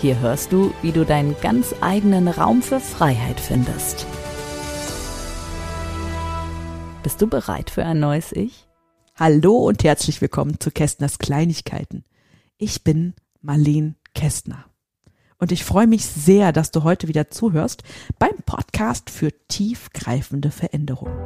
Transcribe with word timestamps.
Hier 0.00 0.18
hörst 0.18 0.50
du, 0.50 0.72
wie 0.80 0.92
du 0.92 1.04
deinen 1.04 1.36
ganz 1.42 1.74
eigenen 1.82 2.26
Raum 2.28 2.62
für 2.62 2.80
Freiheit 2.80 3.38
findest. 3.38 4.06
Bist 7.02 7.20
du 7.20 7.26
bereit 7.26 7.68
für 7.68 7.84
ein 7.84 8.00
neues 8.00 8.32
Ich? 8.32 8.66
Hallo 9.14 9.58
und 9.58 9.84
herzlich 9.84 10.22
willkommen 10.22 10.58
zu 10.58 10.70
Kästners 10.70 11.18
Kleinigkeiten. 11.18 12.04
Ich 12.56 12.82
bin 12.82 13.12
Marlene 13.42 13.94
Kästner. 14.14 14.64
Und 15.36 15.52
ich 15.52 15.64
freue 15.64 15.86
mich 15.86 16.06
sehr, 16.06 16.52
dass 16.52 16.70
du 16.70 16.82
heute 16.82 17.06
wieder 17.06 17.28
zuhörst 17.28 17.82
beim 18.18 18.36
Podcast 18.46 19.10
für 19.10 19.30
tiefgreifende 19.48 20.50
Veränderungen. 20.50 21.18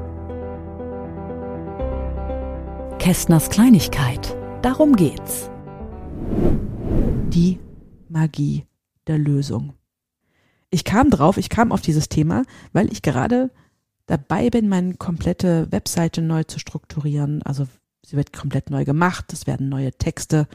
Kästners 2.98 3.50
Kleinigkeit. 3.50 4.36
Darum 4.62 4.96
geht's. 4.96 5.48
Die 7.28 7.60
Magie 8.08 8.64
der 9.06 9.18
Lösung. 9.18 9.74
Ich 10.70 10.84
kam 10.84 11.10
drauf, 11.10 11.36
ich 11.36 11.48
kam 11.48 11.72
auf 11.72 11.80
dieses 11.80 12.08
Thema, 12.08 12.44
weil 12.72 12.92
ich 12.92 13.02
gerade 13.02 13.50
dabei 14.06 14.50
bin, 14.50 14.68
meine 14.68 14.94
komplette 14.94 15.70
Webseite 15.70 16.20
neu 16.20 16.44
zu 16.44 16.58
strukturieren. 16.58 17.42
Also 17.42 17.66
sie 18.04 18.16
wird 18.16 18.32
komplett 18.32 18.70
neu 18.70 18.84
gemacht, 18.84 19.32
es 19.32 19.46
werden 19.46 19.68
neue 19.68 19.92
Texte 19.92 20.48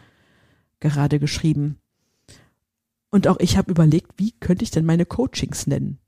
gerade 0.79 1.19
geschrieben. 1.19 1.77
Und 3.09 3.27
auch 3.27 3.39
ich 3.39 3.57
habe 3.57 3.71
überlegt, 3.71 4.13
wie 4.17 4.31
könnte 4.31 4.63
ich 4.63 4.71
denn 4.71 4.85
meine 4.85 5.05
Coachings 5.05 5.67
nennen? 5.67 5.99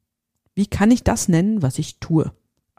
Wie 0.54 0.68
kann 0.68 0.92
ich 0.92 1.04
das 1.04 1.28
nennen, 1.30 1.62
was 1.62 1.80
ich 1.80 2.00
tue? 2.00 2.32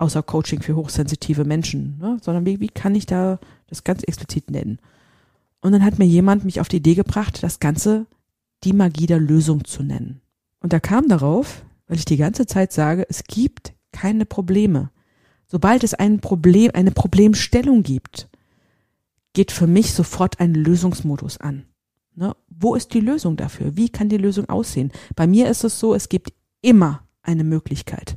außer 0.02 0.22
Coaching 0.22 0.60
für 0.60 0.76
hochsensitive 0.76 1.44
Menschen, 1.44 1.98
ne? 1.98 2.18
sondern 2.20 2.44
wie, 2.44 2.60
wie 2.60 2.68
kann 2.68 2.94
ich 2.94 3.06
da 3.06 3.38
das 3.68 3.84
ganz 3.84 4.02
explizit 4.02 4.50
nennen? 4.50 4.78
Und 5.60 5.72
dann 5.72 5.84
hat 5.84 5.98
mir 5.98 6.04
jemand 6.04 6.44
mich 6.44 6.60
auf 6.60 6.68
die 6.68 6.78
Idee 6.78 6.94
gebracht, 6.96 7.42
das 7.42 7.60
Ganze 7.60 8.06
die 8.64 8.72
Magie 8.72 9.06
der 9.06 9.20
Lösung 9.20 9.64
zu 9.64 9.82
nennen. 9.82 10.20
Und 10.60 10.72
da 10.72 10.80
kam 10.80 11.08
darauf, 11.08 11.64
weil 11.86 11.98
ich 11.98 12.04
die 12.04 12.16
ganze 12.16 12.46
Zeit 12.46 12.72
sage, 12.72 13.06
es 13.08 13.24
gibt 13.24 13.74
keine 13.90 14.24
Probleme. 14.24 14.90
Sobald 15.46 15.84
es 15.84 15.94
ein 15.94 16.20
Problem, 16.20 16.70
eine 16.74 16.92
Problemstellung 16.92 17.82
gibt, 17.82 18.28
geht 19.34 19.52
für 19.52 19.66
mich 19.66 19.92
sofort 19.92 20.40
ein 20.40 20.54
Lösungsmodus 20.54 21.38
an. 21.38 21.66
Ne? 22.14 22.34
Wo 22.48 22.74
ist 22.74 22.94
die 22.94 23.00
Lösung 23.00 23.36
dafür? 23.36 23.76
Wie 23.76 23.88
kann 23.88 24.08
die 24.08 24.18
Lösung 24.18 24.48
aussehen? 24.48 24.92
Bei 25.16 25.26
mir 25.26 25.48
ist 25.48 25.64
es 25.64 25.78
so, 25.78 25.94
es 25.94 26.08
gibt 26.08 26.32
immer 26.60 27.06
eine 27.22 27.44
Möglichkeit. 27.44 28.16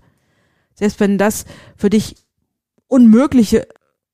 Selbst 0.73 0.99
wenn 0.99 1.17
das 1.17 1.45
für 1.77 1.89
dich 1.89 2.15
unmögliche, 2.87 3.67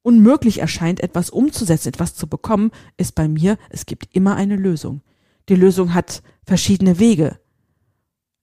unmöglich 0.04 0.60
erscheint, 0.60 1.00
etwas 1.00 1.30
umzusetzen, 1.30 1.90
etwas 1.90 2.16
zu 2.16 2.28
bekommen, 2.28 2.72
ist 2.98 3.16
bei 3.16 3.28
mir, 3.28 3.58
es 3.70 3.86
gibt 3.86 4.16
immer 4.16 4.36
eine 4.36 4.56
Lösung. 4.56 5.02
Die 5.52 5.58
Lösung 5.58 5.94
hat 5.94 6.24
verschiedene 6.46 6.98
Wege. 6.98 7.38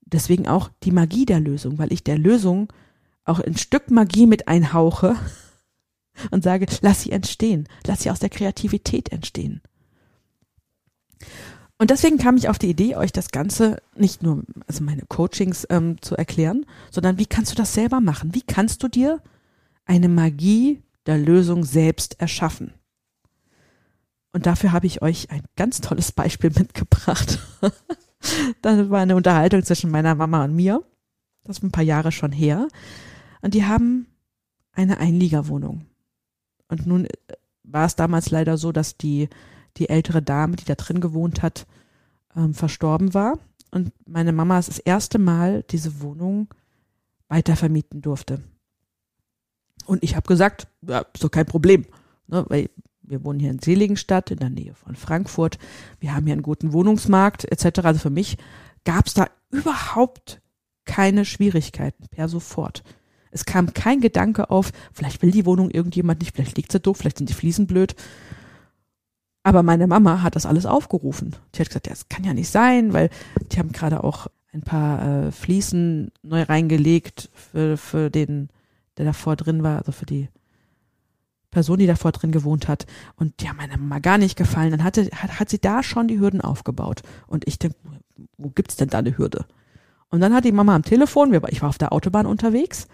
Deswegen 0.05 0.47
auch 0.47 0.69
die 0.83 0.91
Magie 0.91 1.25
der 1.25 1.39
Lösung, 1.39 1.79
weil 1.79 1.91
ich 1.91 2.03
der 2.03 2.19
Lösung 2.19 2.71
auch 3.25 3.39
ein 3.39 3.57
Stück 3.57 3.89
Magie 3.89 4.27
mit 4.27 4.47
einhauche 4.47 5.15
und 6.29 6.43
sage, 6.43 6.67
lass 6.81 7.01
sie 7.01 7.11
entstehen, 7.11 7.67
lass 7.87 8.03
sie 8.03 8.11
aus 8.11 8.19
der 8.19 8.29
Kreativität 8.29 9.11
entstehen. 9.11 9.61
Und 11.79 11.89
deswegen 11.89 12.19
kam 12.19 12.37
ich 12.37 12.47
auf 12.47 12.59
die 12.59 12.69
Idee, 12.69 12.95
euch 12.95 13.11
das 13.11 13.29
Ganze 13.29 13.81
nicht 13.95 14.21
nur, 14.21 14.43
also 14.67 14.83
meine 14.83 15.01
Coachings 15.07 15.65
ähm, 15.71 15.99
zu 16.03 16.15
erklären, 16.15 16.63
sondern 16.91 17.17
wie 17.17 17.25
kannst 17.25 17.53
du 17.53 17.55
das 17.55 17.73
selber 17.73 18.01
machen? 18.01 18.35
Wie 18.35 18.43
kannst 18.43 18.83
du 18.83 18.87
dir 18.87 19.19
eine 19.83 20.09
Magie 20.09 20.83
der 21.07 21.17
Lösung 21.17 21.63
selbst 21.63 22.21
erschaffen? 22.21 22.75
Und 24.31 24.45
dafür 24.45 24.71
habe 24.71 24.87
ich 24.87 25.01
euch 25.01 25.31
ein 25.31 25.43
ganz 25.55 25.81
tolles 25.81 26.11
Beispiel 26.11 26.51
mitgebracht. 26.55 27.39
das 28.61 28.89
war 28.89 28.99
eine 28.99 29.15
Unterhaltung 29.15 29.63
zwischen 29.63 29.91
meiner 29.91 30.15
Mama 30.15 30.43
und 30.43 30.55
mir. 30.55 30.83
Das 31.43 31.57
ist 31.57 31.63
ein 31.63 31.71
paar 31.71 31.83
Jahre 31.83 32.11
schon 32.11 32.31
her. 32.31 32.67
Und 33.41 33.53
die 33.53 33.65
haben 33.65 34.07
eine 34.73 34.99
Einliegerwohnung. 34.99 35.85
Und 36.67 36.85
nun 36.85 37.05
äh, 37.05 37.09
war 37.63 37.85
es 37.85 37.95
damals 37.95 38.29
leider 38.29 38.57
so, 38.57 38.71
dass 38.71 38.97
die 38.97 39.29
die 39.77 39.89
ältere 39.89 40.21
Dame, 40.21 40.55
die 40.55 40.65
da 40.65 40.75
drin 40.75 40.99
gewohnt 40.99 41.41
hat, 41.41 41.65
ähm, 42.35 42.53
verstorben 42.53 43.13
war. 43.13 43.39
Und 43.71 43.93
meine 44.05 44.31
Mama 44.31 44.57
das 44.57 44.79
erste 44.79 45.19
Mal 45.19 45.63
diese 45.63 46.01
Wohnung 46.01 46.47
weitervermieten 47.27 48.01
durfte. 48.01 48.41
Und 49.85 50.03
ich 50.03 50.15
habe 50.15 50.27
gesagt, 50.27 50.67
ja, 50.81 50.99
ist 51.13 51.23
doch 51.23 51.31
kein 51.31 51.45
Problem. 51.45 51.85
Ne, 52.27 52.45
weil 52.49 52.69
wir 53.09 53.23
wohnen 53.23 53.39
hier 53.39 53.51
in 53.51 53.59
Seligenstadt, 53.59 54.31
in 54.31 54.37
der 54.37 54.49
Nähe 54.49 54.73
von 54.75 54.95
Frankfurt. 54.95 55.57
Wir 55.99 56.15
haben 56.15 56.25
hier 56.25 56.33
einen 56.33 56.43
guten 56.43 56.73
Wohnungsmarkt 56.73 57.45
etc. 57.51 57.79
Also 57.79 57.99
für 57.99 58.09
mich 58.09 58.37
gab 58.85 59.07
es 59.07 59.15
da 59.15 59.27
überhaupt 59.51 60.41
keine 60.85 61.25
Schwierigkeiten 61.25 62.07
per 62.09 62.29
sofort. 62.29 62.83
Es 63.31 63.45
kam 63.45 63.73
kein 63.73 64.01
Gedanke 64.01 64.49
auf, 64.49 64.71
vielleicht 64.93 65.21
will 65.21 65.31
die 65.31 65.45
Wohnung 65.45 65.69
irgendjemand 65.69 66.21
nicht, 66.21 66.35
vielleicht 66.35 66.57
liegt 66.57 66.71
sie 66.71 66.79
doof, 66.79 66.97
vielleicht 66.97 67.19
sind 67.19 67.29
die 67.29 67.35
Fliesen 67.35 67.67
blöd. 67.67 67.95
Aber 69.43 69.63
meine 69.63 69.87
Mama 69.87 70.21
hat 70.21 70.35
das 70.35 70.45
alles 70.45 70.65
aufgerufen. 70.65 71.35
Die 71.53 71.59
hat 71.59 71.69
gesagt, 71.69 71.87
ja, 71.87 71.93
das 71.93 72.09
kann 72.09 72.23
ja 72.23 72.33
nicht 72.33 72.49
sein, 72.49 72.93
weil 72.93 73.09
die 73.51 73.59
haben 73.59 73.71
gerade 73.71 74.03
auch 74.03 74.27
ein 74.51 74.61
paar 74.61 75.27
äh, 75.27 75.31
Fliesen 75.31 76.11
neu 76.23 76.41
reingelegt 76.43 77.29
für, 77.33 77.77
für 77.77 78.09
den, 78.09 78.49
der 78.97 79.05
davor 79.05 79.35
drin 79.35 79.63
war, 79.63 79.77
also 79.77 79.91
für 79.91 80.05
die 80.05 80.27
Person, 81.51 81.79
die 81.79 81.87
davor 81.87 82.11
drin 82.11 82.31
gewohnt 82.31 82.67
hat. 82.67 82.85
Und 83.15 83.41
die 83.41 83.49
haben 83.49 83.57
meiner 83.57 83.77
Mama 83.77 83.99
gar 83.99 84.17
nicht 84.17 84.37
gefallen. 84.37 84.71
Dann 84.71 84.83
hatte, 84.83 85.09
hat, 85.13 85.39
hat 85.39 85.49
sie 85.49 85.59
da 85.59 85.83
schon 85.83 86.07
die 86.07 86.19
Hürden 86.19 86.41
aufgebaut. 86.41 87.01
Und 87.27 87.47
ich 87.47 87.59
denke, 87.59 87.77
wo 88.37 88.49
gibt's 88.49 88.75
denn 88.75 88.89
da 88.89 88.99
eine 88.99 89.17
Hürde? 89.17 89.45
Und 90.09 90.21
dann 90.21 90.33
hat 90.33 90.45
die 90.45 90.51
Mama 90.51 90.75
am 90.75 90.83
Telefon, 90.83 91.33
ich 91.49 91.61
war 91.61 91.69
auf 91.69 91.77
der 91.77 91.93
Autobahn 91.93 92.25
unterwegs, 92.25 92.87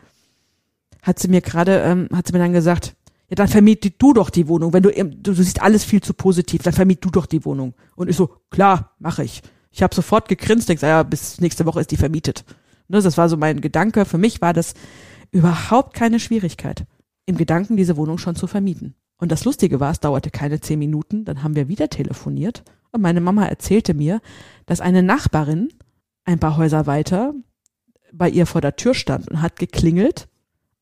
hat 1.01 1.19
sie 1.19 1.27
mir 1.27 1.41
gerade, 1.41 1.81
ähm, 1.81 2.09
hat 2.13 2.27
sie 2.27 2.33
mir 2.33 2.39
dann 2.39 2.53
gesagt, 2.53 2.95
ja, 3.29 3.35
dann 3.35 3.47
vermiet 3.47 4.01
du 4.01 4.13
doch 4.13 4.29
die 4.29 4.47
Wohnung. 4.47 4.73
Wenn 4.73 4.83
du, 4.83 4.91
du, 4.91 5.33
siehst 5.33 5.61
alles 5.61 5.83
viel 5.83 6.01
zu 6.01 6.13
positiv, 6.13 6.61
dann 6.61 6.73
vermiet 6.73 7.03
du 7.03 7.09
doch 7.09 7.25
die 7.25 7.43
Wohnung. 7.45 7.73
Und 7.95 8.09
ich 8.09 8.15
so, 8.15 8.29
klar, 8.51 8.91
mache 8.99 9.23
ich. 9.23 9.41
Ich 9.71 9.81
habe 9.81 9.95
sofort 9.95 10.29
gegrinst, 10.29 10.69
denk, 10.69 10.81
ja, 10.81 11.03
bis 11.03 11.41
nächste 11.41 11.65
Woche 11.65 11.81
ist 11.81 11.91
die 11.91 11.97
vermietet. 11.97 12.45
Ne, 12.87 13.01
das 13.01 13.17
war 13.17 13.29
so 13.29 13.37
mein 13.37 13.61
Gedanke. 13.61 14.05
Für 14.05 14.17
mich 14.17 14.41
war 14.41 14.53
das 14.53 14.73
überhaupt 15.31 15.95
keine 15.95 16.19
Schwierigkeit, 16.19 16.85
im 17.25 17.37
Gedanken 17.37 17.77
diese 17.77 17.97
Wohnung 17.97 18.17
schon 18.17 18.35
zu 18.35 18.47
vermieten. 18.47 18.95
Und 19.17 19.31
das 19.31 19.45
Lustige 19.45 19.79
war, 19.79 19.91
es 19.91 19.99
dauerte 19.99 20.29
keine 20.29 20.59
zehn 20.59 20.79
Minuten, 20.79 21.25
dann 21.25 21.43
haben 21.43 21.55
wir 21.55 21.67
wieder 21.67 21.89
telefoniert 21.89 22.63
und 22.91 23.01
meine 23.01 23.21
Mama 23.21 23.45
erzählte 23.45 23.93
mir, 23.93 24.21
dass 24.65 24.81
eine 24.81 25.03
Nachbarin 25.03 25.69
ein 26.25 26.39
paar 26.39 26.57
Häuser 26.57 26.85
weiter 26.85 27.33
bei 28.13 28.29
ihr 28.29 28.45
vor 28.45 28.61
der 28.61 28.75
Tür 28.75 28.93
stand 28.93 29.29
und 29.29 29.41
hat 29.41 29.57
geklingelt, 29.57 30.27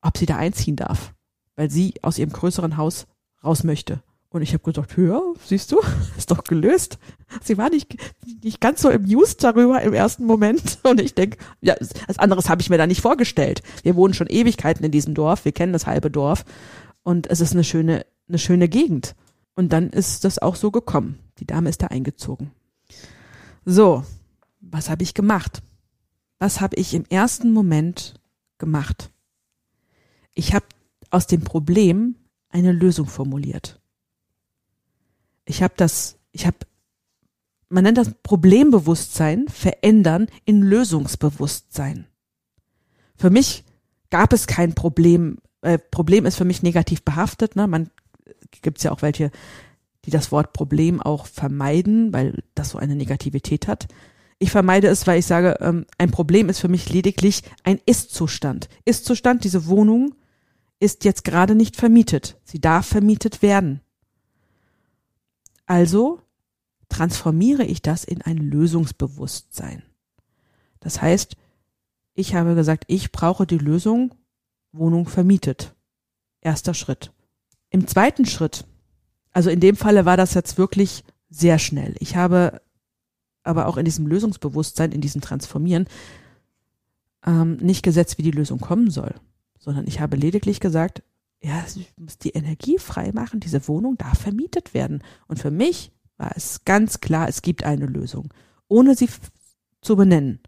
ob 0.00 0.18
sie 0.18 0.26
da 0.26 0.36
einziehen 0.36 0.76
darf 0.76 1.14
weil 1.56 1.70
sie 1.70 1.94
aus 2.02 2.18
ihrem 2.18 2.32
größeren 2.32 2.76
Haus 2.76 3.06
raus 3.42 3.64
möchte. 3.64 4.02
Und 4.34 4.42
ich 4.42 4.52
habe 4.52 4.64
gedacht, 4.64 4.98
ja, 4.98 5.20
siehst 5.46 5.70
du, 5.70 5.80
ist 6.18 6.32
doch 6.32 6.42
gelöst. 6.42 6.98
Sie 7.40 7.56
war 7.56 7.70
nicht, 7.70 7.96
nicht 8.42 8.60
ganz 8.60 8.82
so 8.82 8.88
amused 8.88 9.44
darüber 9.44 9.80
im 9.80 9.94
ersten 9.94 10.24
Moment. 10.24 10.80
Und 10.82 11.00
ich 11.00 11.14
denke, 11.14 11.38
ja, 11.60 11.76
was 12.08 12.18
anderes 12.18 12.48
habe 12.48 12.60
ich 12.60 12.68
mir 12.68 12.76
da 12.76 12.88
nicht 12.88 13.00
vorgestellt. 13.00 13.62
Wir 13.84 13.94
wohnen 13.94 14.12
schon 14.12 14.26
Ewigkeiten 14.26 14.84
in 14.84 14.90
diesem 14.90 15.14
Dorf, 15.14 15.44
wir 15.44 15.52
kennen 15.52 15.72
das 15.72 15.86
halbe 15.86 16.10
Dorf. 16.10 16.44
Und 17.04 17.28
es 17.28 17.40
ist 17.40 17.52
eine 17.52 17.62
schöne, 17.62 18.04
eine 18.26 18.38
schöne 18.38 18.68
Gegend. 18.68 19.14
Und 19.54 19.72
dann 19.72 19.90
ist 19.90 20.24
das 20.24 20.40
auch 20.40 20.56
so 20.56 20.72
gekommen. 20.72 21.20
Die 21.38 21.46
Dame 21.46 21.68
ist 21.68 21.82
da 21.82 21.86
eingezogen. 21.86 22.50
So, 23.64 24.02
was 24.60 24.90
habe 24.90 25.04
ich 25.04 25.14
gemacht? 25.14 25.62
Was 26.40 26.60
habe 26.60 26.74
ich 26.74 26.92
im 26.92 27.04
ersten 27.08 27.52
Moment 27.52 28.14
gemacht? 28.58 29.12
Ich 30.34 30.54
habe 30.54 30.66
aus 31.10 31.28
dem 31.28 31.42
Problem 31.42 32.16
eine 32.48 32.72
Lösung 32.72 33.06
formuliert. 33.06 33.80
Ich 35.44 35.62
habe 35.62 35.74
das, 35.76 36.16
ich 36.32 36.46
habe, 36.46 36.56
man 37.68 37.84
nennt 37.84 37.98
das 37.98 38.12
Problembewusstsein 38.22 39.48
verändern 39.48 40.28
in 40.44 40.62
Lösungsbewusstsein. 40.62 42.06
Für 43.16 43.30
mich 43.30 43.64
gab 44.10 44.32
es 44.32 44.46
kein 44.46 44.74
Problem. 44.74 45.38
Äh, 45.62 45.78
Problem 45.78 46.26
ist 46.26 46.36
für 46.36 46.44
mich 46.44 46.62
negativ 46.62 47.02
behaftet. 47.02 47.56
Ne? 47.56 47.66
Man 47.66 47.90
gibt 48.62 48.78
es 48.78 48.84
ja 48.84 48.92
auch 48.92 49.02
welche, 49.02 49.30
die 50.04 50.10
das 50.10 50.32
Wort 50.32 50.52
Problem 50.52 51.00
auch 51.00 51.26
vermeiden, 51.26 52.12
weil 52.12 52.42
das 52.54 52.70
so 52.70 52.78
eine 52.78 52.96
Negativität 52.96 53.68
hat. 53.68 53.88
Ich 54.38 54.50
vermeide 54.50 54.88
es, 54.88 55.06
weil 55.06 55.18
ich 55.18 55.26
sage, 55.26 55.56
ähm, 55.60 55.86
ein 55.96 56.10
Problem 56.10 56.48
ist 56.48 56.58
für 56.58 56.68
mich 56.68 56.90
lediglich 56.90 57.42
ein 57.62 57.80
Ist-Zustand. 57.86 58.68
Ist-Zustand, 58.84 59.44
diese 59.44 59.66
Wohnung 59.66 60.14
ist 60.80 61.04
jetzt 61.04 61.24
gerade 61.24 61.54
nicht 61.54 61.76
vermietet. 61.76 62.38
Sie 62.44 62.60
darf 62.60 62.86
vermietet 62.86 63.42
werden. 63.42 63.80
Also 65.66 66.20
transformiere 66.88 67.64
ich 67.64 67.82
das 67.82 68.04
in 68.04 68.22
ein 68.22 68.36
Lösungsbewusstsein. 68.36 69.82
Das 70.80 71.00
heißt, 71.00 71.36
ich 72.14 72.34
habe 72.34 72.54
gesagt, 72.54 72.84
ich 72.88 73.10
brauche 73.10 73.46
die 73.46 73.58
Lösung, 73.58 74.14
Wohnung 74.72 75.06
vermietet. 75.06 75.74
Erster 76.40 76.74
Schritt. 76.74 77.12
Im 77.70 77.86
zweiten 77.86 78.26
Schritt, 78.26 78.66
also 79.32 79.50
in 79.50 79.60
dem 79.60 79.76
Falle 79.76 80.04
war 80.04 80.16
das 80.16 80.34
jetzt 80.34 80.58
wirklich 80.58 81.04
sehr 81.30 81.58
schnell. 81.58 81.96
Ich 81.98 82.16
habe 82.16 82.60
aber 83.42 83.66
auch 83.66 83.76
in 83.76 83.84
diesem 83.84 84.06
Lösungsbewusstsein, 84.06 84.92
in 84.92 85.00
diesem 85.00 85.20
Transformieren, 85.20 85.86
ähm, 87.26 87.56
nicht 87.56 87.82
gesetzt, 87.82 88.18
wie 88.18 88.22
die 88.22 88.30
Lösung 88.30 88.60
kommen 88.60 88.90
soll, 88.90 89.14
sondern 89.58 89.86
ich 89.86 90.00
habe 90.00 90.16
lediglich 90.16 90.60
gesagt, 90.60 91.02
ja, 91.44 91.62
ich 91.76 91.92
muss 91.98 92.16
die 92.18 92.30
Energie 92.30 92.78
frei 92.78 93.12
machen, 93.12 93.38
diese 93.38 93.68
Wohnung 93.68 93.98
darf 93.98 94.18
vermietet 94.18 94.72
werden. 94.72 95.02
Und 95.28 95.38
für 95.38 95.50
mich 95.50 95.92
war 96.16 96.32
es 96.34 96.64
ganz 96.64 97.00
klar, 97.00 97.28
es 97.28 97.42
gibt 97.42 97.64
eine 97.64 97.84
Lösung, 97.84 98.32
ohne 98.66 98.94
sie 98.94 99.10
zu 99.82 99.96
benennen. 99.96 100.40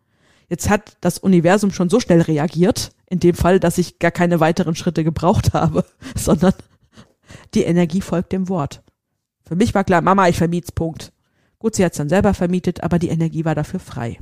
Jetzt 0.48 0.70
hat 0.70 0.96
das 1.02 1.18
Universum 1.18 1.70
schon 1.70 1.90
so 1.90 2.00
schnell 2.00 2.22
reagiert, 2.22 2.92
in 3.10 3.20
dem 3.20 3.34
Fall, 3.34 3.60
dass 3.60 3.76
ich 3.76 3.98
gar 3.98 4.10
keine 4.10 4.40
weiteren 4.40 4.74
Schritte 4.74 5.04
gebraucht 5.04 5.52
habe, 5.52 5.84
sondern 6.16 6.54
die 7.52 7.64
Energie 7.64 8.00
folgt 8.00 8.32
dem 8.32 8.48
Wort. 8.48 8.82
Für 9.44 9.56
mich 9.56 9.74
war 9.74 9.84
klar, 9.84 10.00
Mama, 10.00 10.28
ich 10.28 10.38
vermiet's, 10.38 10.72
Punkt. 10.72 11.12
Gut, 11.58 11.74
sie 11.74 11.84
hat's 11.84 11.98
dann 11.98 12.08
selber 12.08 12.32
vermietet, 12.32 12.82
aber 12.82 12.98
die 12.98 13.08
Energie 13.08 13.44
war 13.44 13.54
dafür 13.54 13.80
frei. 13.80 14.18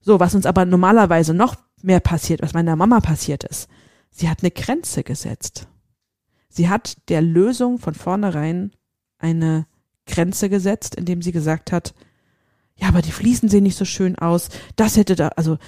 So, 0.00 0.18
was 0.18 0.34
uns 0.34 0.46
aber 0.46 0.64
normalerweise 0.64 1.34
noch 1.34 1.56
mehr 1.82 2.00
passiert, 2.00 2.40
was 2.40 2.54
meiner 2.54 2.76
Mama 2.76 3.00
passiert 3.00 3.44
ist, 3.44 3.68
sie 4.16 4.30
hat 4.30 4.42
eine 4.42 4.50
Grenze 4.50 5.04
gesetzt. 5.04 5.68
Sie 6.48 6.68
hat 6.68 6.96
der 7.10 7.20
Lösung 7.20 7.78
von 7.78 7.94
vornherein 7.94 8.72
eine 9.18 9.66
Grenze 10.06 10.48
gesetzt, 10.48 10.94
indem 10.94 11.20
sie 11.20 11.32
gesagt 11.32 11.70
hat, 11.70 11.94
ja, 12.76 12.88
aber 12.88 13.02
die 13.02 13.12
Fliesen 13.12 13.48
sehen 13.48 13.64
nicht 13.64 13.76
so 13.76 13.84
schön 13.84 14.16
aus. 14.16 14.48
Das 14.74 14.96
hätte 14.96 15.16
da, 15.16 15.28
also 15.28 15.58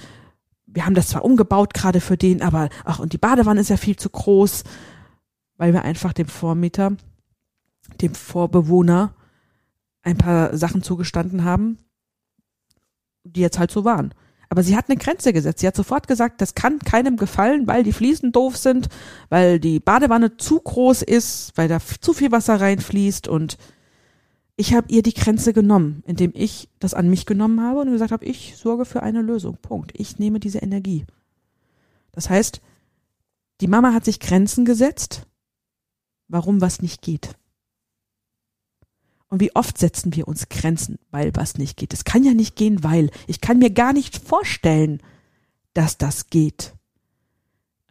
wir 0.65 0.85
haben 0.85 0.95
das 0.95 1.09
zwar 1.09 1.25
umgebaut 1.25 1.73
gerade 1.73 2.01
für 2.01 2.17
den, 2.17 2.41
aber 2.41 2.69
ach, 2.85 2.99
und 2.99 3.13
die 3.13 3.17
Badewanne 3.17 3.61
ist 3.61 3.69
ja 3.69 3.77
viel 3.77 3.95
zu 3.95 4.09
groß, 4.09 4.63
weil 5.57 5.73
wir 5.73 5.83
einfach 5.83 6.13
dem 6.13 6.27
Vormieter, 6.27 6.95
dem 8.01 8.15
Vorbewohner 8.15 9.13
ein 10.01 10.17
paar 10.17 10.55
Sachen 10.57 10.81
zugestanden 10.81 11.43
haben, 11.43 11.77
die 13.23 13.41
jetzt 13.41 13.59
halt 13.59 13.71
so 13.71 13.85
waren. 13.85 14.13
Aber 14.49 14.63
sie 14.63 14.75
hat 14.75 14.89
eine 14.89 14.97
Grenze 14.97 15.31
gesetzt. 15.31 15.59
Sie 15.59 15.67
hat 15.67 15.75
sofort 15.75 16.07
gesagt, 16.07 16.41
das 16.41 16.55
kann 16.55 16.79
keinem 16.79 17.17
gefallen, 17.17 17.67
weil 17.67 17.83
die 17.83 17.93
Fliesen 17.93 18.31
doof 18.31 18.57
sind, 18.57 18.89
weil 19.29 19.59
die 19.59 19.79
Badewanne 19.79 20.37
zu 20.37 20.59
groß 20.59 21.03
ist, 21.03 21.51
weil 21.55 21.67
da 21.67 21.79
zu 21.79 22.13
viel 22.13 22.31
Wasser 22.31 22.59
reinfließt 22.59 23.27
und 23.27 23.57
ich 24.59 24.73
habe 24.73 24.91
ihr 24.91 25.03
die 25.03 25.13
Grenze 25.13 25.53
genommen, 25.53 26.03
indem 26.05 26.33
ich 26.35 26.67
das 26.79 26.93
an 26.93 27.09
mich 27.09 27.25
genommen 27.25 27.61
habe 27.61 27.79
und 27.79 27.91
gesagt 27.91 28.11
habe, 28.11 28.25
ich 28.25 28.57
sorge 28.57 28.83
für 28.83 29.01
eine 29.01 29.21
Lösung. 29.21 29.57
Punkt. 29.61 29.93
Ich 29.93 30.19
nehme 30.19 30.41
diese 30.41 30.57
Energie. 30.57 31.05
Das 32.11 32.29
heißt, 32.29 32.59
die 33.61 33.67
Mama 33.67 33.93
hat 33.93 34.03
sich 34.03 34.19
Grenzen 34.19 34.65
gesetzt, 34.65 35.25
warum 36.27 36.59
was 36.59 36.81
nicht 36.81 37.01
geht. 37.01 37.35
Und 39.29 39.39
wie 39.39 39.55
oft 39.55 39.77
setzen 39.77 40.15
wir 40.15 40.27
uns 40.27 40.49
Grenzen, 40.49 40.97
weil 41.11 41.35
was 41.35 41.57
nicht 41.57 41.77
geht. 41.77 41.93
Es 41.93 42.03
kann 42.03 42.23
ja 42.23 42.33
nicht 42.33 42.55
gehen, 42.55 42.83
weil 42.83 43.11
ich 43.27 43.41
kann 43.41 43.59
mir 43.59 43.69
gar 43.69 43.93
nicht 43.93 44.17
vorstellen, 44.17 45.01
dass 45.73 45.97
das 45.97 46.27
geht. 46.31 46.73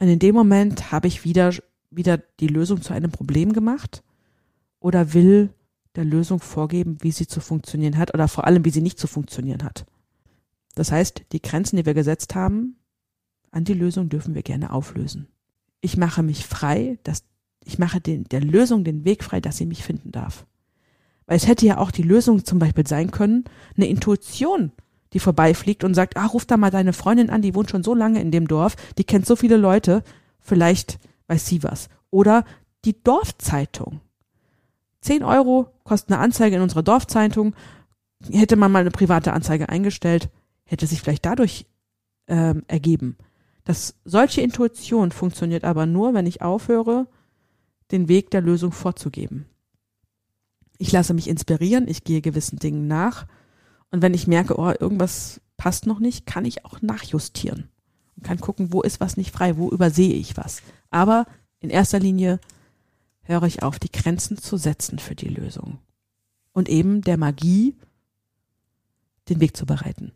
Und 0.00 0.08
in 0.08 0.18
dem 0.18 0.34
Moment 0.34 0.90
habe 0.92 1.06
ich 1.06 1.24
wieder, 1.24 1.54
wieder 1.90 2.18
die 2.18 2.48
Lösung 2.48 2.82
zu 2.82 2.92
einem 2.92 3.10
Problem 3.10 3.52
gemacht 3.52 4.02
oder 4.80 5.14
will 5.14 5.50
der 5.94 6.04
Lösung 6.04 6.40
vorgeben, 6.40 6.98
wie 7.00 7.12
sie 7.12 7.26
zu 7.26 7.40
funktionieren 7.40 7.98
hat 7.98 8.14
oder 8.14 8.28
vor 8.28 8.46
allem, 8.46 8.64
wie 8.64 8.70
sie 8.70 8.82
nicht 8.82 8.98
zu 8.98 9.06
funktionieren 9.06 9.64
hat. 9.64 9.86
Das 10.74 10.92
heißt, 10.92 11.22
die 11.32 11.42
Grenzen, 11.42 11.76
die 11.76 11.86
wir 11.86 11.94
gesetzt 11.94 12.34
haben, 12.34 12.76
an 13.50 13.64
die 13.64 13.74
Lösung 13.74 14.08
dürfen 14.08 14.34
wir 14.34 14.42
gerne 14.42 14.72
auflösen. 14.72 15.28
Ich 15.80 15.96
mache 15.96 16.22
mich 16.22 16.46
frei, 16.46 16.98
dass 17.02 17.24
ich 17.64 17.78
mache 17.78 18.00
den, 18.00 18.24
der 18.24 18.40
Lösung 18.40 18.84
den 18.84 19.04
Weg 19.04 19.24
frei, 19.24 19.40
dass 19.40 19.56
sie 19.56 19.66
mich 19.66 19.82
finden 19.82 20.12
darf. 20.12 20.46
Weil 21.28 21.36
es 21.36 21.46
hätte 21.46 21.66
ja 21.66 21.76
auch 21.76 21.90
die 21.90 22.02
Lösung 22.02 22.44
zum 22.44 22.58
Beispiel 22.58 22.86
sein 22.86 23.10
können, 23.10 23.44
eine 23.76 23.86
Intuition, 23.86 24.72
die 25.12 25.18
vorbeifliegt 25.18 25.84
und 25.84 25.92
sagt, 25.92 26.16
ah, 26.16 26.24
ruf 26.24 26.46
da 26.46 26.56
mal 26.56 26.70
deine 26.70 26.94
Freundin 26.94 27.28
an, 27.28 27.42
die 27.42 27.54
wohnt 27.54 27.70
schon 27.70 27.84
so 27.84 27.94
lange 27.94 28.20
in 28.20 28.30
dem 28.30 28.48
Dorf, 28.48 28.76
die 28.96 29.04
kennt 29.04 29.26
so 29.26 29.36
viele 29.36 29.58
Leute, 29.58 30.02
vielleicht 30.40 30.98
weiß 31.26 31.46
sie 31.46 31.62
was. 31.62 31.90
Oder 32.10 32.44
die 32.86 33.02
Dorfzeitung. 33.02 34.00
10 35.02 35.22
Euro 35.22 35.68
kostet 35.84 36.12
eine 36.12 36.20
Anzeige 36.22 36.56
in 36.56 36.62
unserer 36.62 36.82
Dorfzeitung. 36.82 37.54
Hätte 38.30 38.56
man 38.56 38.72
mal 38.72 38.80
eine 38.80 38.90
private 38.90 39.34
Anzeige 39.34 39.68
eingestellt, 39.68 40.30
hätte 40.64 40.86
sich 40.86 41.02
vielleicht 41.02 41.26
dadurch 41.26 41.66
ähm, 42.26 42.64
ergeben. 42.68 43.18
Das, 43.64 43.96
solche 44.06 44.40
Intuition 44.40 45.12
funktioniert 45.12 45.64
aber 45.64 45.84
nur, 45.84 46.14
wenn 46.14 46.26
ich 46.26 46.40
aufhöre, 46.40 47.06
den 47.90 48.08
Weg 48.08 48.30
der 48.30 48.40
Lösung 48.40 48.72
vorzugeben. 48.72 49.44
Ich 50.78 50.92
lasse 50.92 51.14
mich 51.14 51.28
inspirieren, 51.28 51.88
ich 51.88 52.04
gehe 52.04 52.20
gewissen 52.20 52.58
Dingen 52.58 52.86
nach 52.86 53.26
und 53.90 54.02
wenn 54.02 54.14
ich 54.14 54.26
merke, 54.26 54.58
oh, 54.58 54.72
irgendwas 54.78 55.40
passt 55.56 55.86
noch 55.86 55.98
nicht, 55.98 56.26
kann 56.26 56.44
ich 56.44 56.64
auch 56.64 56.80
nachjustieren 56.82 57.68
und 58.16 58.22
kann 58.24 58.40
gucken, 58.40 58.72
wo 58.72 58.82
ist 58.82 59.00
was 59.00 59.16
nicht 59.16 59.32
frei, 59.32 59.56
wo 59.56 59.70
übersehe 59.70 60.14
ich 60.14 60.36
was. 60.36 60.62
Aber 60.90 61.26
in 61.60 61.70
erster 61.70 61.98
Linie 61.98 62.40
höre 63.22 63.44
ich 63.44 63.62
auf, 63.62 63.78
die 63.78 63.92
Grenzen 63.92 64.38
zu 64.38 64.56
setzen 64.56 64.98
für 64.98 65.14
die 65.14 65.28
Lösung 65.28 65.78
und 66.52 66.68
eben 66.68 67.02
der 67.02 67.16
Magie 67.16 67.76
den 69.28 69.40
Weg 69.40 69.56
zu 69.56 69.66
bereiten. 69.66 70.12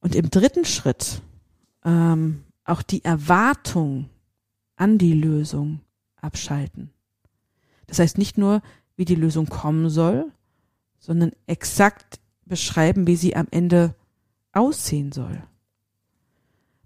Und 0.00 0.14
im 0.14 0.30
dritten 0.30 0.64
Schritt 0.64 1.22
ähm, 1.84 2.44
auch 2.64 2.82
die 2.82 3.04
Erwartung 3.04 4.08
an 4.76 4.98
die 4.98 5.14
Lösung 5.14 5.80
abschalten. 6.20 6.90
Das 7.86 7.98
heißt 7.98 8.18
nicht 8.18 8.38
nur, 8.38 8.62
wie 8.96 9.04
die 9.04 9.14
Lösung 9.14 9.46
kommen 9.46 9.90
soll, 9.90 10.30
sondern 10.98 11.32
exakt 11.46 12.20
beschreiben, 12.46 13.06
wie 13.06 13.16
sie 13.16 13.36
am 13.36 13.46
Ende 13.50 13.94
aussehen 14.52 15.12
soll. 15.12 15.42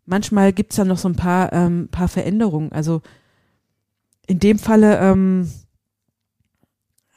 Manchmal 0.07 0.53
gibt's 0.53 0.77
da 0.77 0.85
noch 0.85 0.99
so 0.99 1.09
ein 1.09 1.17
paar, 1.17 1.53
ähm, 1.53 1.89
paar 1.91 2.09
Veränderungen. 2.09 2.73
Also 2.73 3.03
in 4.27 4.39
dem 4.39 4.59
Falle 4.59 4.99
ähm, 4.99 5.51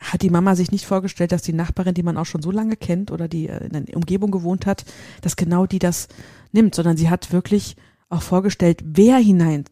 hat 0.02 0.24
die 0.24 0.30
Mama 0.30 0.56
sich 0.56 0.72
nicht 0.72 0.86
vorgestellt, 0.86 1.32
dass 1.32 1.42
die 1.42 1.54
Nachbarin, 1.54 1.94
die 1.94 2.04
man 2.04 2.18
auch 2.18 2.26
schon 2.26 2.42
so 2.42 2.52
lange 2.52 2.76
kennt 2.76 3.12
oder 3.12 3.28
die 3.28 3.48
äh, 3.48 3.66
in 3.66 3.86
der 3.86 3.96
Umgebung 3.96 4.32
gewohnt 4.32 4.66
hat, 4.66 4.84
dass 5.22 5.36
genau 5.36 5.66
die 5.66 5.80
das 5.80 6.08
nimmt, 6.52 6.76
sondern 6.76 6.98
sie 6.98 7.10
hat 7.10 7.32
wirklich 7.32 7.78
auch 8.10 8.22
vorgestellt, 8.22 8.82
wer 8.84 9.18
hineinziehen 9.18 9.66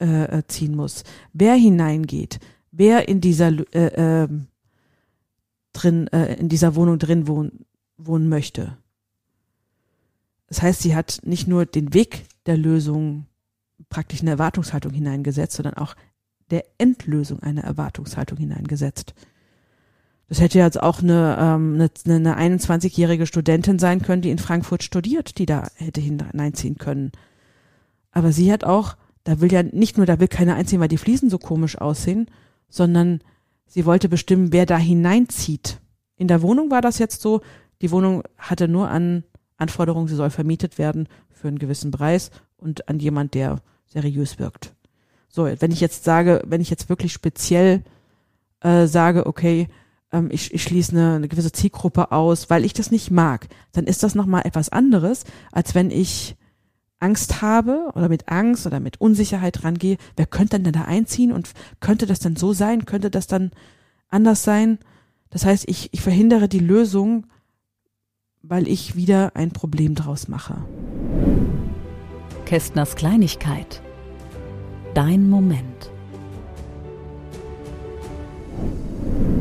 äh, 0.00 0.38
äh, 0.38 0.68
muss, 0.68 1.02
wer 1.32 1.54
hineingeht, 1.54 2.38
wer 2.76 3.08
in 3.08 3.20
dieser 3.20 3.52
äh, 3.74 4.22
äh, 4.24 4.28
drin 5.72 6.06
äh, 6.08 6.34
in 6.34 6.48
dieser 6.48 6.74
Wohnung 6.74 6.98
drin 6.98 7.26
wohnen, 7.26 7.64
wohnen 7.96 8.28
möchte. 8.28 8.76
Das 10.48 10.62
heißt, 10.62 10.82
sie 10.82 10.94
hat 10.94 11.20
nicht 11.24 11.48
nur 11.48 11.66
den 11.66 11.94
Weg 11.94 12.26
der 12.46 12.56
Lösung 12.56 13.26
praktisch 13.88 14.20
eine 14.20 14.30
Erwartungshaltung 14.30 14.92
hineingesetzt, 14.92 15.56
sondern 15.56 15.74
auch 15.74 15.94
der 16.50 16.64
Endlösung 16.78 17.40
eine 17.42 17.62
Erwartungshaltung 17.62 18.38
hineingesetzt. 18.38 19.14
Das 20.28 20.40
hätte 20.40 20.58
jetzt 20.58 20.80
auch 20.80 21.02
eine, 21.02 21.36
ähm, 21.38 21.74
eine, 22.06 22.34
eine 22.36 22.58
21-jährige 22.58 23.26
Studentin 23.26 23.78
sein 23.78 24.00
können, 24.02 24.22
die 24.22 24.30
in 24.30 24.38
Frankfurt 24.38 24.82
studiert, 24.82 25.38
die 25.38 25.46
da 25.46 25.68
hätte 25.76 26.00
hineinziehen 26.00 26.78
können. 26.78 27.12
Aber 28.10 28.32
sie 28.32 28.52
hat 28.52 28.64
auch, 28.64 28.96
da 29.24 29.40
will 29.40 29.52
ja 29.52 29.62
nicht 29.62 29.96
nur, 29.96 30.06
da 30.06 30.20
will 30.20 30.28
keiner 30.28 30.54
einziehen, 30.54 30.80
weil 30.80 30.88
die 30.88 30.98
Fliesen 30.98 31.30
so 31.30 31.38
komisch 31.38 31.78
aussehen, 31.78 32.28
sondern 32.74 33.20
sie 33.66 33.86
wollte 33.86 34.08
bestimmen, 34.08 34.52
wer 34.52 34.66
da 34.66 34.76
hineinzieht. 34.76 35.80
In 36.16 36.28
der 36.28 36.42
Wohnung 36.42 36.70
war 36.70 36.80
das 36.80 36.98
jetzt 36.98 37.22
so, 37.22 37.40
die 37.82 37.90
Wohnung 37.90 38.22
hatte 38.36 38.66
nur 38.66 38.88
an 38.90 39.24
Anforderungen, 39.56 40.08
sie 40.08 40.16
soll 40.16 40.30
vermietet 40.30 40.78
werden 40.78 41.08
für 41.30 41.48
einen 41.48 41.58
gewissen 41.58 41.92
Preis 41.92 42.30
und 42.56 42.88
an 42.88 42.98
jemand, 42.98 43.34
der 43.34 43.60
seriös 43.86 44.38
wirkt. 44.38 44.74
So, 45.28 45.46
wenn 45.46 45.70
ich 45.70 45.80
jetzt 45.80 46.04
sage, 46.04 46.42
wenn 46.46 46.60
ich 46.60 46.70
jetzt 46.70 46.88
wirklich 46.88 47.12
speziell 47.12 47.84
äh, 48.60 48.86
sage, 48.86 49.26
okay, 49.26 49.68
ähm, 50.10 50.28
ich, 50.32 50.52
ich 50.52 50.62
schließe 50.62 50.92
eine, 50.92 51.16
eine 51.16 51.28
gewisse 51.28 51.52
Zielgruppe 51.52 52.10
aus, 52.10 52.50
weil 52.50 52.64
ich 52.64 52.72
das 52.72 52.90
nicht 52.90 53.10
mag, 53.10 53.48
dann 53.72 53.84
ist 53.84 54.02
das 54.02 54.14
nochmal 54.14 54.42
etwas 54.46 54.68
anderes, 54.68 55.24
als 55.52 55.74
wenn 55.74 55.90
ich 55.90 56.36
Angst 57.00 57.42
habe 57.42 57.90
oder 57.94 58.08
mit 58.08 58.28
Angst 58.28 58.66
oder 58.66 58.80
mit 58.80 59.00
Unsicherheit 59.00 59.64
rangehe, 59.64 59.98
wer 60.16 60.26
könnte 60.26 60.58
denn 60.60 60.72
da 60.72 60.82
einziehen 60.82 61.32
und 61.32 61.52
könnte 61.80 62.06
das 62.06 62.18
dann 62.18 62.36
so 62.36 62.52
sein, 62.52 62.86
könnte 62.86 63.10
das 63.10 63.26
dann 63.26 63.50
anders 64.08 64.42
sein? 64.42 64.78
Das 65.30 65.44
heißt, 65.44 65.68
ich, 65.68 65.88
ich 65.92 66.00
verhindere 66.00 66.48
die 66.48 66.60
Lösung 66.60 67.26
weil 68.46 68.68
ich 68.68 68.94
wieder 68.94 69.34
ein 69.34 69.50
Problem 69.52 69.94
draus 69.94 70.28
mache. 70.28 70.62
Kästners 72.44 72.94
Kleinigkeit. 72.94 73.82
Dein 74.92 75.30
Moment. 75.30 75.90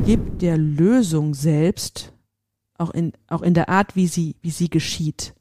Gib 0.05 0.39
der 0.39 0.57
Lösung 0.57 1.33
selbst, 1.33 2.13
auch 2.77 2.91
in, 2.91 3.11
auch 3.27 3.41
in 3.41 3.53
der 3.53 3.69
Art, 3.69 3.95
wie 3.95 4.07
sie, 4.07 4.37
wie 4.41 4.51
sie 4.51 4.69
geschieht, 4.69 5.33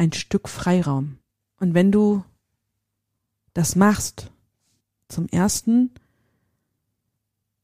ein 0.00 0.14
Stück 0.14 0.48
Freiraum. 0.48 1.18
Und 1.58 1.74
wenn 1.74 1.92
du 1.92 2.24
das 3.52 3.76
machst, 3.76 4.30
zum 5.08 5.28
ersten, 5.28 5.90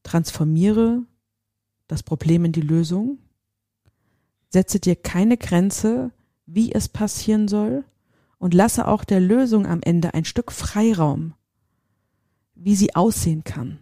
transformiere 0.03 1.01
das 1.87 2.03
Problem 2.03 2.45
in 2.45 2.51
die 2.51 2.61
Lösung, 2.61 3.17
setze 4.49 4.79
dir 4.79 4.95
keine 4.95 5.37
Grenze, 5.37 6.11
wie 6.45 6.71
es 6.71 6.87
passieren 6.87 7.47
soll, 7.47 7.83
und 8.37 8.53
lasse 8.53 8.87
auch 8.87 9.03
der 9.03 9.19
Lösung 9.19 9.65
am 9.65 9.81
Ende 9.81 10.13
ein 10.13 10.23
Stück 10.23 10.51
Freiraum, 10.51 11.33
wie 12.53 12.75
sie 12.75 12.95
aussehen 12.95 13.45
kann. 13.45 13.79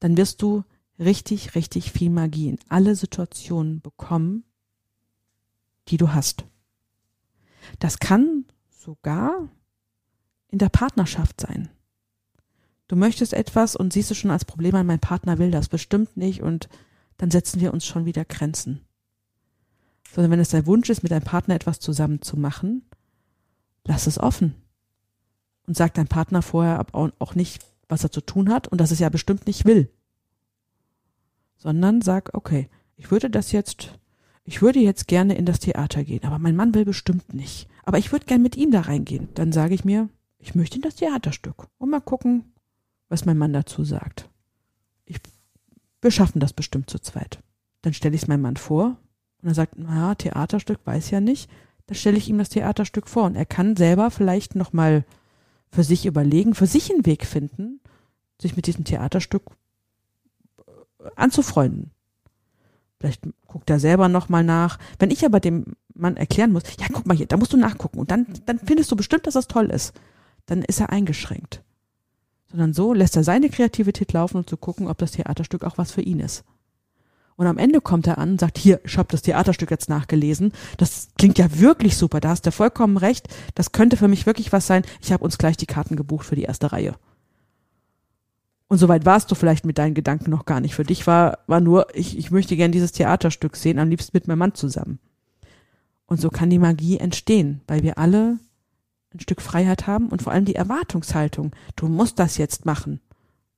Dann 0.00 0.16
wirst 0.16 0.42
du 0.42 0.64
richtig, 0.98 1.54
richtig 1.54 1.92
viel 1.92 2.10
Magie 2.10 2.48
in 2.48 2.58
alle 2.68 2.96
Situationen 2.96 3.80
bekommen, 3.80 4.42
die 5.86 5.96
du 5.96 6.12
hast. 6.12 6.44
Das 7.78 7.98
kann 7.98 8.44
sogar 8.68 9.48
in 10.48 10.58
der 10.58 10.68
Partnerschaft 10.68 11.40
sein. 11.40 11.70
Du 12.88 12.96
möchtest 12.96 13.32
etwas 13.32 13.74
und 13.74 13.92
siehst 13.92 14.10
es 14.10 14.18
schon 14.18 14.30
als 14.30 14.44
Problem 14.44 14.74
an, 14.74 14.86
mein 14.86 15.00
Partner 15.00 15.38
will 15.38 15.50
das 15.50 15.68
bestimmt 15.68 16.16
nicht 16.16 16.42
und 16.42 16.68
dann 17.16 17.30
setzen 17.30 17.60
wir 17.60 17.72
uns 17.72 17.86
schon 17.86 18.04
wieder 18.04 18.24
Grenzen. 18.24 18.84
Sondern 20.12 20.32
wenn 20.32 20.40
es 20.40 20.50
dein 20.50 20.66
Wunsch 20.66 20.90
ist, 20.90 21.02
mit 21.02 21.10
deinem 21.12 21.24
Partner 21.24 21.54
etwas 21.54 21.80
zusammen 21.80 22.20
zu 22.20 22.36
machen, 22.36 22.82
lass 23.84 24.06
es 24.06 24.18
offen. 24.18 24.54
Und 25.66 25.76
sag 25.76 25.94
deinem 25.94 26.08
Partner 26.08 26.42
vorher 26.42 26.84
auch 26.92 27.34
nicht, 27.34 27.64
was 27.88 28.04
er 28.04 28.10
zu 28.10 28.20
tun 28.20 28.50
hat 28.50 28.68
und 28.68 28.80
dass 28.80 28.90
es 28.90 28.98
ja 28.98 29.08
bestimmt 29.08 29.46
nicht 29.46 29.64
will. 29.64 29.90
Sondern 31.56 32.02
sag, 32.02 32.34
okay, 32.34 32.68
ich 32.96 33.10
würde 33.10 33.30
das 33.30 33.52
jetzt, 33.52 33.98
ich 34.44 34.62
würde 34.62 34.80
jetzt 34.80 35.06
gerne 35.06 35.34
in 35.36 35.46
das 35.46 35.60
Theater 35.60 36.04
gehen, 36.04 36.24
aber 36.24 36.38
mein 36.38 36.56
Mann 36.56 36.74
will 36.74 36.84
bestimmt 36.84 37.32
nicht. 37.32 37.68
Aber 37.84 37.98
ich 37.98 38.12
würde 38.12 38.26
gern 38.26 38.42
mit 38.42 38.56
ihm 38.56 38.70
da 38.70 38.82
reingehen. 38.82 39.28
Dann 39.34 39.52
sage 39.52 39.74
ich 39.74 39.84
mir, 39.84 40.08
ich 40.38 40.54
möchte 40.54 40.76
in 40.76 40.82
das 40.82 40.96
Theaterstück 40.96 41.66
und 41.78 41.90
mal 41.90 42.00
gucken, 42.00 42.52
was 43.08 43.24
mein 43.24 43.38
Mann 43.38 43.52
dazu 43.52 43.84
sagt. 43.84 44.28
Ich, 45.04 45.18
wir 46.00 46.10
schaffen 46.10 46.40
das 46.40 46.52
bestimmt 46.52 46.90
zu 46.90 46.98
zweit. 46.98 47.40
Dann 47.82 47.94
stelle 47.94 48.14
ich 48.14 48.22
es 48.22 48.28
meinem 48.28 48.42
Mann 48.42 48.56
vor 48.56 48.96
und 49.42 49.48
er 49.48 49.54
sagt, 49.54 49.74
na, 49.76 50.14
Theaterstück 50.14 50.80
weiß 50.84 51.10
ja 51.10 51.20
nicht 51.20 51.48
dann 51.86 51.96
stelle 51.96 52.16
ich 52.16 52.28
ihm 52.28 52.38
das 52.38 52.48
Theaterstück 52.48 53.08
vor 53.08 53.24
und 53.24 53.34
er 53.34 53.46
kann 53.46 53.76
selber 53.76 54.10
vielleicht 54.10 54.54
nochmal 54.54 55.04
für 55.70 55.84
sich 55.84 56.06
überlegen, 56.06 56.54
für 56.54 56.66
sich 56.66 56.90
einen 56.90 57.06
Weg 57.06 57.26
finden, 57.26 57.80
sich 58.40 58.56
mit 58.56 58.66
diesem 58.66 58.84
Theaterstück 58.84 59.42
äh, 60.58 61.10
anzufreunden. 61.16 61.90
Vielleicht 63.02 63.22
guckt 63.48 63.68
er 63.68 63.80
selber 63.80 64.08
nochmal 64.08 64.44
nach. 64.44 64.78
Wenn 65.00 65.10
ich 65.10 65.26
aber 65.26 65.40
dem 65.40 65.74
Mann 65.92 66.16
erklären 66.16 66.52
muss, 66.52 66.62
ja, 66.78 66.86
guck 66.92 67.04
mal 67.04 67.16
hier, 67.16 67.26
da 67.26 67.36
musst 67.36 67.52
du 67.52 67.56
nachgucken 67.56 67.98
und 67.98 68.12
dann, 68.12 68.28
dann 68.46 68.60
findest 68.60 68.92
du 68.92 68.96
bestimmt, 68.96 69.26
dass 69.26 69.34
das 69.34 69.48
toll 69.48 69.70
ist, 69.70 69.92
dann 70.46 70.62
ist 70.62 70.78
er 70.78 70.90
eingeschränkt. 70.90 71.64
Sondern 72.48 72.72
so 72.72 72.94
lässt 72.94 73.16
er 73.16 73.24
seine 73.24 73.48
Kreativität 73.48 74.12
laufen 74.12 74.36
und 74.36 74.44
um 74.44 74.46
zu 74.46 74.56
gucken, 74.56 74.86
ob 74.86 74.98
das 74.98 75.10
Theaterstück 75.10 75.64
auch 75.64 75.78
was 75.78 75.90
für 75.90 76.02
ihn 76.02 76.20
ist. 76.20 76.44
Und 77.34 77.48
am 77.48 77.58
Ende 77.58 77.80
kommt 77.80 78.06
er 78.06 78.18
an 78.18 78.30
und 78.30 78.40
sagt, 78.40 78.56
hier, 78.56 78.80
ich 78.84 78.96
habe 78.96 79.08
das 79.10 79.22
Theaterstück 79.22 79.72
jetzt 79.72 79.88
nachgelesen. 79.88 80.52
Das 80.76 81.08
klingt 81.18 81.38
ja 81.38 81.58
wirklich 81.58 81.96
super, 81.96 82.20
da 82.20 82.28
hast 82.28 82.46
du 82.46 82.52
vollkommen 82.52 82.98
recht. 82.98 83.26
Das 83.56 83.72
könnte 83.72 83.96
für 83.96 84.06
mich 84.06 84.26
wirklich 84.26 84.52
was 84.52 84.68
sein. 84.68 84.84
Ich 85.00 85.12
habe 85.12 85.24
uns 85.24 85.38
gleich 85.38 85.56
die 85.56 85.66
Karten 85.66 85.96
gebucht 85.96 86.24
für 86.24 86.36
die 86.36 86.44
erste 86.44 86.70
Reihe. 86.70 86.94
Und 88.72 88.78
soweit 88.78 89.04
warst 89.04 89.30
du 89.30 89.34
vielleicht 89.34 89.66
mit 89.66 89.76
deinen 89.76 89.92
Gedanken 89.92 90.30
noch 90.30 90.46
gar 90.46 90.60
nicht. 90.60 90.74
Für 90.74 90.82
dich 90.82 91.06
war, 91.06 91.40
war 91.46 91.60
nur, 91.60 91.94
ich, 91.94 92.16
ich 92.16 92.30
möchte 92.30 92.56
gern 92.56 92.72
dieses 92.72 92.92
Theaterstück 92.92 93.54
sehen, 93.54 93.78
am 93.78 93.90
liebsten 93.90 94.16
mit 94.16 94.26
meinem 94.26 94.38
Mann 94.38 94.54
zusammen. 94.54 94.98
Und 96.06 96.22
so 96.22 96.30
kann 96.30 96.48
die 96.48 96.58
Magie 96.58 96.96
entstehen, 96.96 97.60
weil 97.66 97.82
wir 97.82 97.98
alle 97.98 98.38
ein 99.12 99.20
Stück 99.20 99.42
Freiheit 99.42 99.86
haben 99.86 100.08
und 100.08 100.22
vor 100.22 100.32
allem 100.32 100.46
die 100.46 100.54
Erwartungshaltung, 100.54 101.54
du 101.76 101.86
musst 101.86 102.18
das 102.18 102.38
jetzt 102.38 102.64
machen, 102.64 103.00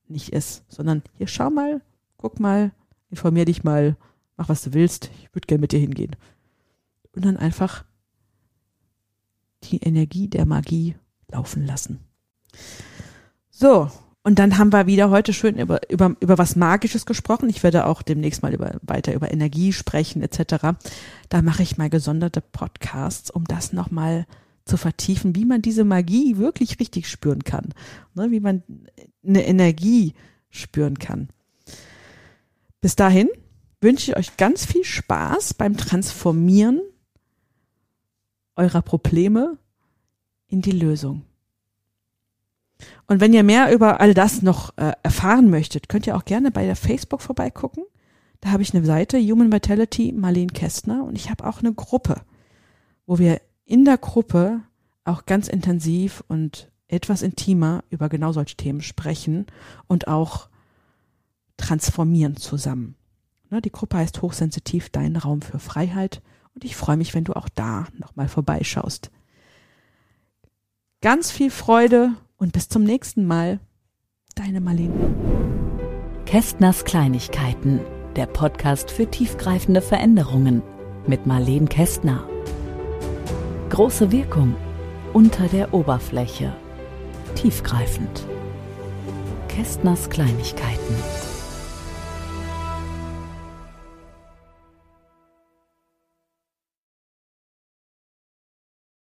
nicht 0.09 0.33
ist, 0.33 0.65
sondern 0.67 1.01
hier 1.13 1.27
schau 1.27 1.49
mal, 1.49 1.79
guck 2.17 2.41
mal, 2.41 2.73
informier 3.09 3.45
dich 3.45 3.63
mal, 3.63 3.95
mach 4.35 4.49
was 4.49 4.63
du 4.63 4.73
willst, 4.73 5.11
ich 5.21 5.33
würde 5.33 5.47
gerne 5.47 5.61
mit 5.61 5.71
dir 5.71 5.79
hingehen. 5.79 6.17
Und 7.13 7.23
dann 7.23 7.37
einfach 7.37 7.85
die 9.63 9.77
Energie 9.77 10.27
der 10.27 10.45
Magie 10.45 10.95
laufen 11.29 11.65
lassen. 11.65 12.01
So, 13.49 13.89
und 14.25 14.39
dann 14.39 14.57
haben 14.57 14.73
wir 14.73 14.87
wieder 14.87 15.11
heute 15.11 15.33
schön 15.33 15.55
über, 15.59 15.87
über, 15.87 16.15
über 16.19 16.39
was 16.39 16.55
Magisches 16.55 17.05
gesprochen. 17.05 17.47
Ich 17.47 17.61
werde 17.61 17.85
auch 17.85 18.01
demnächst 18.01 18.41
mal 18.41 18.55
über, 18.55 18.79
weiter 18.81 19.13
über 19.13 19.31
Energie 19.31 19.71
sprechen 19.71 20.23
etc. 20.23 20.79
Da 21.29 21.43
mache 21.43 21.61
ich 21.61 21.77
mal 21.77 21.91
gesonderte 21.91 22.41
Podcasts, 22.41 23.29
um 23.29 23.43
das 23.45 23.71
nochmal 23.71 24.25
zu 24.65 24.77
vertiefen, 24.77 25.35
wie 25.35 25.45
man 25.45 25.61
diese 25.61 25.83
Magie 25.83 26.37
wirklich 26.37 26.79
richtig 26.79 27.07
spüren 27.07 27.43
kann. 27.43 27.75
Ne, 28.15 28.31
wie 28.31 28.39
man 28.39 28.63
eine 29.23 29.45
Energie 29.45 30.15
spüren 30.49 30.97
kann. 30.97 31.29
Bis 32.81 32.95
dahin 32.95 33.29
wünsche 33.79 34.09
ich 34.09 34.17
euch 34.17 34.37
ganz 34.37 34.65
viel 34.65 34.83
Spaß 34.83 35.53
beim 35.53 35.77
Transformieren 35.77 36.81
eurer 38.55 38.81
Probleme 38.81 39.59
in 40.47 40.63
die 40.63 40.71
Lösung. 40.71 41.21
Und 43.07 43.21
wenn 43.21 43.33
ihr 43.33 43.43
mehr 43.43 43.73
über 43.73 43.99
all 44.01 44.13
das 44.13 44.41
noch 44.41 44.77
äh, 44.77 44.93
erfahren 45.03 45.49
möchtet, 45.49 45.89
könnt 45.89 46.07
ihr 46.07 46.15
auch 46.15 46.25
gerne 46.25 46.51
bei 46.51 46.65
der 46.65 46.75
Facebook 46.75 47.21
vorbeigucken. 47.21 47.83
Da 48.41 48.51
habe 48.51 48.63
ich 48.63 48.73
eine 48.73 48.85
Seite, 48.85 49.17
Human 49.19 49.51
Vitality 49.51 50.11
Marlene 50.11 50.51
Kästner, 50.51 51.03
und 51.03 51.15
ich 51.15 51.29
habe 51.29 51.45
auch 51.45 51.59
eine 51.59 51.73
Gruppe, 51.73 52.21
wo 53.05 53.17
wir 53.17 53.41
in 53.65 53.85
der 53.85 53.97
Gruppe 53.97 54.61
auch 55.03 55.25
ganz 55.25 55.47
intensiv 55.47 56.23
und 56.27 56.69
etwas 56.87 57.21
intimer 57.21 57.83
über 57.89 58.09
genau 58.09 58.31
solche 58.31 58.57
Themen 58.57 58.81
sprechen 58.81 59.47
und 59.87 60.07
auch 60.07 60.49
transformieren 61.57 62.35
zusammen. 62.35 62.95
Ne, 63.49 63.61
die 63.61 63.71
Gruppe 63.71 63.97
heißt 63.97 64.21
Hochsensitiv, 64.21 64.89
dein 64.89 65.15
Raum 65.15 65.41
für 65.41 65.59
Freiheit. 65.59 66.21
Und 66.53 66.63
ich 66.63 66.75
freue 66.75 66.97
mich, 66.97 67.13
wenn 67.13 67.23
du 67.23 67.33
auch 67.33 67.49
da 67.49 67.87
nochmal 67.97 68.27
vorbeischaust. 68.27 69.11
Ganz 71.01 71.31
viel 71.31 71.51
Freude 71.51 72.13
und 72.45 72.51
bis 72.51 72.69
zum 72.69 72.83
nächsten 72.83 73.25
Mal. 73.25 73.59
Deine 74.35 74.61
Marlene. 74.61 74.93
Kästners 76.27 76.85
Kleinigkeiten, 76.85 77.79
der 78.15 78.27
Podcast 78.27 78.91
für 78.91 79.09
tiefgreifende 79.09 79.81
Veränderungen 79.81 80.61
mit 81.07 81.25
Marlene 81.25 81.65
Kästner. 81.65 82.29
Große 83.71 84.11
Wirkung 84.11 84.55
unter 85.11 85.47
der 85.47 85.73
Oberfläche. 85.73 86.53
Tiefgreifend. 87.33 88.27
Kästners 89.47 90.11
Kleinigkeiten. 90.11 91.24